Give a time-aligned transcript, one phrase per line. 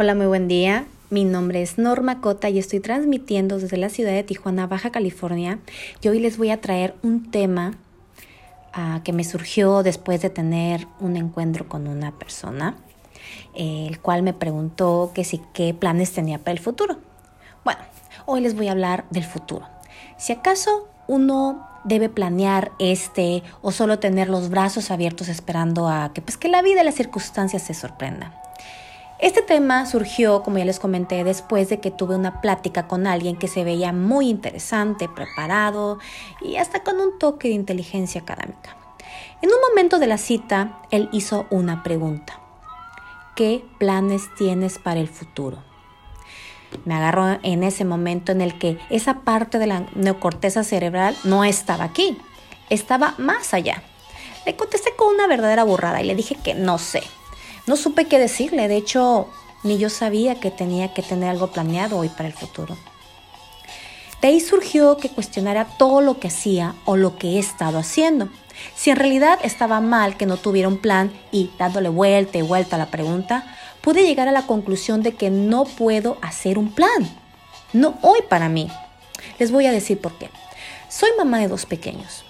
[0.00, 0.86] Hola, muy buen día.
[1.10, 5.58] Mi nombre es Norma Cota y estoy transmitiendo desde la ciudad de Tijuana, Baja California.
[6.00, 7.74] Y hoy les voy a traer un tema
[8.76, 12.76] uh, que me surgió después de tener un encuentro con una persona,
[13.56, 16.98] el cual me preguntó que si qué planes tenía para el futuro.
[17.64, 17.80] Bueno,
[18.24, 19.66] hoy les voy a hablar del futuro.
[20.16, 26.22] Si acaso uno debe planear este o solo tener los brazos abiertos esperando a que
[26.22, 28.32] pues que la vida y las circunstancias se sorprendan.
[29.18, 33.36] Este tema surgió, como ya les comenté, después de que tuve una plática con alguien
[33.36, 35.98] que se veía muy interesante, preparado
[36.40, 38.76] y hasta con un toque de inteligencia académica.
[39.42, 42.38] En un momento de la cita, él hizo una pregunta.
[43.34, 45.64] ¿Qué planes tienes para el futuro?
[46.84, 51.42] Me agarró en ese momento en el que esa parte de la neocorteza cerebral no
[51.44, 52.16] estaba aquí,
[52.70, 53.82] estaba más allá.
[54.46, 57.02] Le contesté con una verdadera burrada y le dije que no sé,
[57.68, 59.28] no supe qué decirle, de hecho,
[59.62, 62.76] ni yo sabía que tenía que tener algo planeado hoy para el futuro.
[64.22, 68.30] De ahí surgió que cuestionara todo lo que hacía o lo que he estado haciendo.
[68.74, 72.76] Si en realidad estaba mal que no tuviera un plan y dándole vuelta y vuelta
[72.76, 73.44] a la pregunta,
[73.82, 77.08] pude llegar a la conclusión de que no puedo hacer un plan.
[77.74, 78.68] No hoy para mí.
[79.38, 80.30] Les voy a decir por qué.
[80.88, 82.24] Soy mamá de dos pequeños.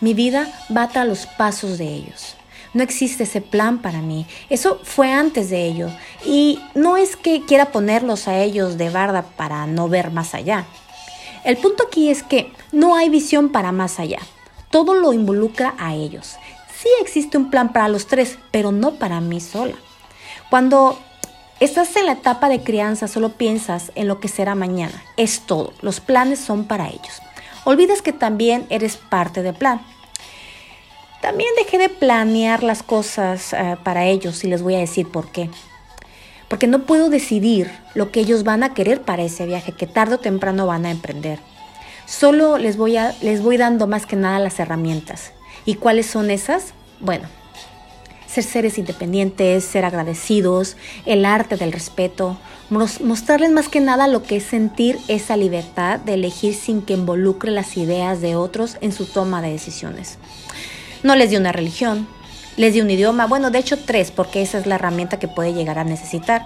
[0.00, 2.37] Mi vida bata a los pasos de ellos.
[2.74, 4.26] No existe ese plan para mí.
[4.50, 5.88] Eso fue antes de ello.
[6.24, 10.66] Y no es que quiera ponerlos a ellos de barda para no ver más allá.
[11.44, 14.18] El punto aquí es que no hay visión para más allá.
[14.70, 16.36] Todo lo involucra a ellos.
[16.76, 19.74] Sí existe un plan para los tres, pero no para mí sola.
[20.50, 20.98] Cuando
[21.58, 25.02] estás en la etapa de crianza, solo piensas en lo que será mañana.
[25.16, 25.72] Es todo.
[25.80, 27.22] Los planes son para ellos.
[27.64, 29.80] Olvidas que también eres parte del plan.
[31.20, 35.30] También dejé de planear las cosas eh, para ellos y les voy a decir por
[35.30, 35.50] qué.
[36.48, 40.14] Porque no puedo decidir lo que ellos van a querer para ese viaje que tarde
[40.14, 41.40] o temprano van a emprender.
[42.06, 45.32] Solo les voy, a, les voy dando más que nada las herramientas.
[45.66, 46.72] ¿Y cuáles son esas?
[47.00, 47.28] Bueno,
[48.26, 52.38] ser seres independientes, ser agradecidos, el arte del respeto,
[52.70, 57.50] mostrarles más que nada lo que es sentir esa libertad de elegir sin que involucre
[57.50, 60.18] las ideas de otros en su toma de decisiones.
[61.02, 62.08] No les di una religión,
[62.56, 65.54] les di un idioma, bueno, de hecho tres, porque esa es la herramienta que puede
[65.54, 66.44] llegar a necesitar.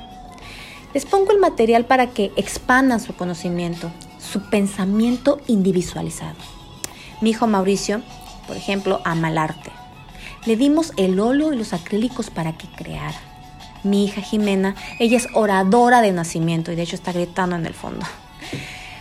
[0.92, 6.36] Les pongo el material para que expandan su conocimiento, su pensamiento individualizado.
[7.22, 8.02] Mi hijo Mauricio,
[8.46, 9.70] por ejemplo, ama el arte.
[10.44, 13.18] Le dimos el óleo y los acrílicos para que creara.
[13.84, 17.74] Mi hija Jimena, ella es oradora de nacimiento y de hecho está gritando en el
[17.74, 18.04] fondo.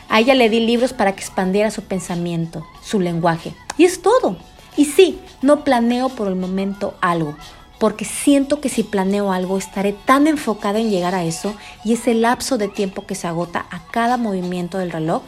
[0.08, 3.54] A ella le di libros para que expandiera su pensamiento, su lenguaje.
[3.78, 4.38] Y es todo.
[4.78, 7.36] Y sí, no planeo por el momento algo,
[7.80, 12.14] porque siento que si planeo algo estaré tan enfocada en llegar a eso y ese
[12.14, 15.24] lapso de tiempo que se agota a cada movimiento del reloj,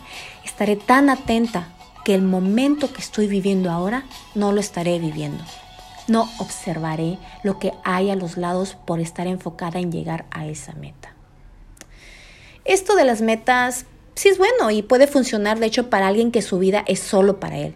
[0.45, 1.69] estaré tan atenta
[2.05, 4.03] que el momento que estoy viviendo ahora
[4.35, 5.43] no lo estaré viviendo.
[6.07, 10.73] No observaré lo que hay a los lados por estar enfocada en llegar a esa
[10.73, 11.13] meta.
[12.65, 16.41] Esto de las metas sí es bueno y puede funcionar de hecho para alguien que
[16.41, 17.73] su vida es solo para él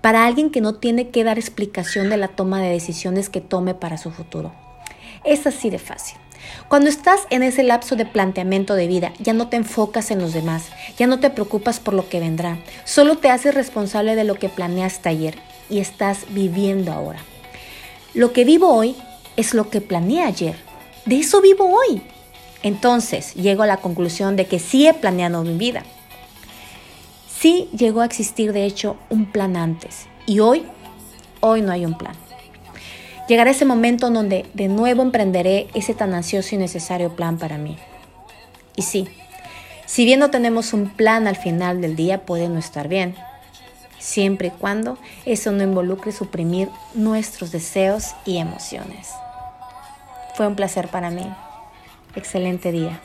[0.00, 3.74] para alguien que no tiene que dar explicación de la toma de decisiones que tome
[3.74, 4.52] para su futuro.
[5.24, 6.18] Es así de fácil.
[6.68, 10.32] Cuando estás en ese lapso de planteamiento de vida, ya no te enfocas en los
[10.32, 10.68] demás,
[10.98, 14.48] ya no te preocupas por lo que vendrá, solo te haces responsable de lo que
[14.48, 15.38] planeaste ayer
[15.70, 17.20] y estás viviendo ahora.
[18.12, 18.96] Lo que vivo hoy
[19.36, 20.56] es lo que planeé ayer,
[21.06, 22.02] de eso vivo hoy.
[22.62, 25.84] Entonces llego a la conclusión de que sí he planeado mi vida,
[27.44, 30.06] Sí llegó a existir, de hecho, un plan antes.
[30.24, 30.64] Y hoy,
[31.40, 32.14] hoy no hay un plan.
[33.28, 37.58] Llegará ese momento en donde de nuevo emprenderé ese tan ansioso y necesario plan para
[37.58, 37.76] mí.
[38.76, 39.08] Y sí,
[39.84, 43.14] si bien no tenemos un plan al final del día, puede no estar bien.
[43.98, 49.10] Siempre y cuando eso no involucre suprimir nuestros deseos y emociones.
[50.34, 51.30] Fue un placer para mí.
[52.16, 53.02] Excelente día.